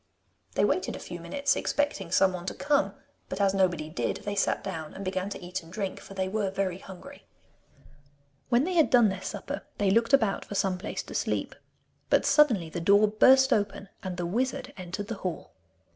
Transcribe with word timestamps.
They 0.55 0.65
waited 0.65 0.95
a 0.95 0.99
few 0.99 1.19
minutes 1.19 1.55
expecting 1.55 2.09
someone 2.11 2.47
to 2.47 2.55
come, 2.55 2.95
but 3.29 3.39
as 3.39 3.53
nobody 3.53 3.87
did, 3.87 4.17
they 4.25 4.33
sat 4.33 4.63
down 4.63 4.95
and 4.95 5.05
began 5.05 5.29
to 5.29 5.39
eat 5.45 5.61
and 5.61 5.71
drink, 5.71 5.99
for 5.99 6.15
they 6.15 6.27
were 6.27 6.49
very 6.49 6.79
hungry. 6.79 7.27
When 8.49 8.63
they 8.63 8.73
had 8.73 8.89
done 8.89 9.09
their 9.09 9.21
supper 9.21 9.61
they 9.77 9.91
looked 9.91 10.11
about 10.13 10.43
for 10.43 10.55
some 10.55 10.79
place 10.79 11.03
to 11.03 11.13
sleep. 11.13 11.53
But 12.09 12.25
suddenly 12.25 12.67
the 12.71 12.81
door 12.81 13.07
burst 13.07 13.53
open, 13.53 13.89
and 14.01 14.17
the 14.17 14.25
wizard 14.25 14.73
entered 14.75 15.07
the 15.07 15.17
hall. 15.21 15.53